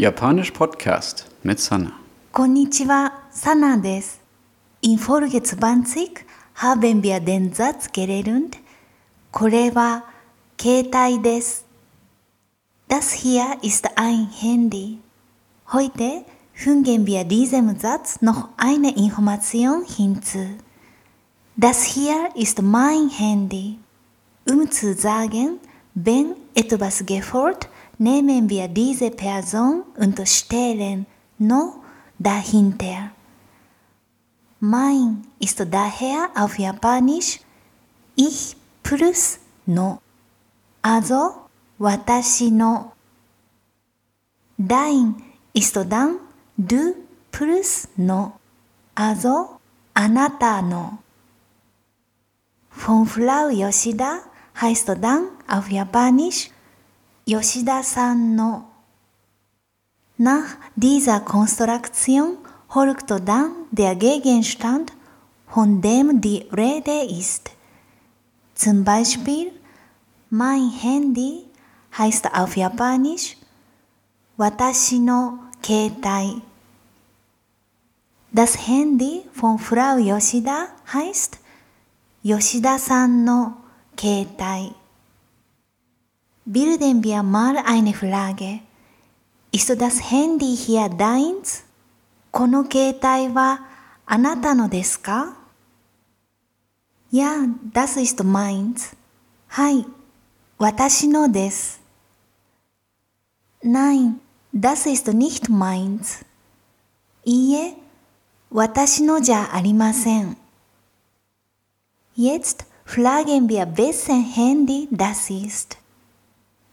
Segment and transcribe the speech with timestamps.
[0.00, 1.92] Japanisch Podcast mit Sana.
[2.32, 4.16] Konnichiwa, Sana des.
[4.80, 6.24] In Folge 20
[6.54, 8.56] haben wir den Satz gelernt,
[9.30, 10.02] Kore wa
[10.56, 11.64] Ketai des.
[12.88, 15.00] Das hier ist ein Handy.
[15.70, 16.24] Heute
[16.54, 20.46] fügen wir diesem Satz noch eine Information hinzu.
[21.56, 23.78] Das hier ist mein Handy.
[24.48, 25.58] Um zu sagen,
[25.94, 27.68] wenn etwas gefällt,
[28.00, 31.06] nehmen wir diese Person und stellen
[31.38, 31.74] No
[32.18, 33.10] dahinter.
[34.58, 37.40] Mein ist daher auf Japanisch
[38.16, 39.98] ich plus no.
[40.82, 42.92] Also watashi no.
[44.56, 45.22] Dein
[45.52, 46.16] ist dann
[46.56, 46.94] du
[47.30, 48.32] plus no.
[48.94, 49.60] Also
[49.94, 50.98] anata no.
[52.70, 54.20] Von Frau Yoshida
[54.60, 56.50] heißt dann auf Japanisch
[57.30, 58.64] Yoshida san no.
[60.18, 64.92] Nach dieser Konstruktion folgt dann der Gegenstand,
[65.46, 67.50] von dem die Rede ist.
[68.54, 69.52] Zum Beispiel,
[70.30, 71.46] mein Handy
[71.96, 73.36] heißt auf Japanisch
[74.36, 76.42] Watashi no Keitai.
[78.32, 80.58] Das Handy von Frau Yoshida
[80.92, 81.38] heißt
[82.22, 83.52] Yoshida-san no
[83.96, 84.79] Keitai
[86.49, 88.59] Bilden wir mal eine Frage.
[89.51, 91.63] Ist das Handy hier deins?
[92.31, 93.65] この携帯は
[94.05, 95.37] あなたのですか
[97.11, 98.93] Ja, das ist meins.
[99.47, 99.85] はい、
[100.57, 101.81] 私のです。
[103.63, 104.19] Nein,
[104.53, 106.25] das ist nicht meins.
[107.23, 107.77] いいえ、
[108.51, 110.37] 私のじゃありません。
[112.17, 115.77] Jetzt fragen wir, wessen Handy das ist.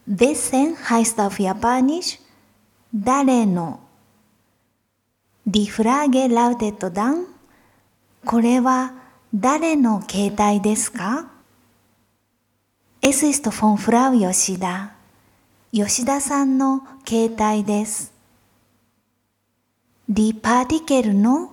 [0.09, 2.17] Wessen heißt auf Japanisch
[2.93, 3.79] 誰の。
[5.45, 7.25] Die Frage lautet dann,
[8.25, 8.93] これは
[9.35, 11.27] 誰の携帯ですか
[13.01, 14.91] Es ist von Frau Yoshida.
[15.73, 18.13] 吉田さんの携帯です。
[20.09, 21.49] Die Partikel no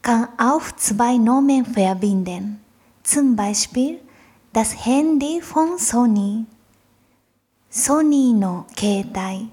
[0.00, 2.60] kann auf zwei Nomen verbinden.
[3.02, 4.00] Zum Beispiel
[4.54, 6.46] das Handy von Sony.
[7.73, 9.49] Sony の携帯。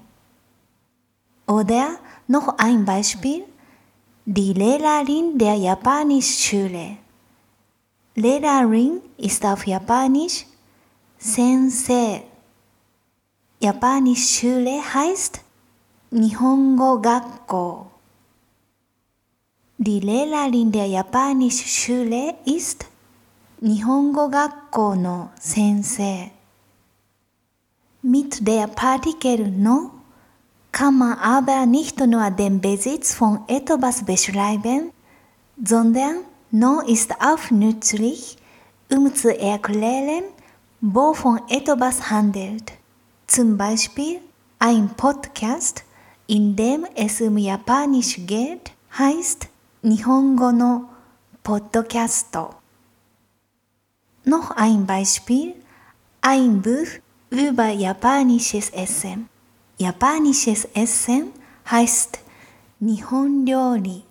[1.47, 3.45] Oder noch ein Beispiel.
[4.25, 6.97] Die Lehrerin der Japanischschule.
[8.15, 10.45] Lehrerin ist auf Japanisch
[11.19, 12.23] Sensei.
[13.61, 15.39] Japanischschule heißt
[16.11, 17.87] Nihongo Gakko.
[19.77, 22.85] Die Lehrerin der Japanischschule ist
[23.61, 26.31] Nihongo Gakko no Sensei.
[28.04, 29.92] Mit der Partikel no
[30.72, 34.90] kann man aber nicht nur den Besitz von etwas beschreiben,
[35.64, 36.16] sondern
[36.50, 38.38] no ist auch nützlich,
[38.90, 40.24] um zu erklären,
[40.80, 42.72] wovon etwas handelt.
[43.28, 44.18] Zum Beispiel
[44.58, 45.84] ein Podcast,
[46.26, 49.46] in dem es um Japanisch geht, heißt
[49.82, 50.88] Nihongo no
[51.44, 52.36] Podcast.
[54.24, 55.54] Noch ein Beispiel,
[56.20, 56.88] ein Buch
[57.31, 59.29] über japanisches Essen.
[59.77, 61.31] Japanisches Essen
[61.69, 62.19] heißt
[62.79, 64.03] Nihon Ryori.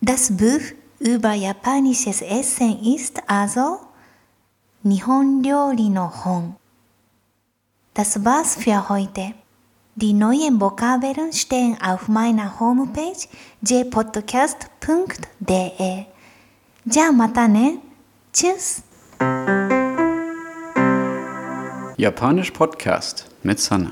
[0.00, 0.62] Das Buch
[0.98, 3.80] über japanisches Essen ist also
[4.82, 6.56] Nihon Ryori no Hon.
[7.94, 9.34] Das war's für heute.
[9.94, 13.28] Die neuen Vokabeln stehen auf meiner Homepage
[13.60, 14.72] jpodcast.de.
[16.84, 17.78] じゃあまたね。
[18.32, 18.82] Tschüss.
[21.99, 23.91] Japanisch Podcast mit Sana.